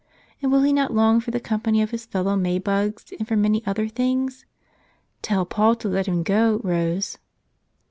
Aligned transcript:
And 0.41 0.51
will 0.51 0.61
ne 0.61 0.73
not 0.73 0.91
long 0.95 1.19
for 1.19 1.29
the 1.29 1.39
company 1.39 1.79
of 1.79 1.91
his 1.91 2.07
fellow 2.07 2.35
May 2.35 2.57
bugs 2.57 3.05
and 3.19 3.27
for 3.27 3.35
many 3.35 3.63
other 3.67 3.87
things? 3.87 4.47
Tell 5.21 5.45
Paul 5.45 5.75
to 5.75 5.87
let 5.87 6.07
him 6.07 6.23
go, 6.23 6.59
Rose." 6.63 7.19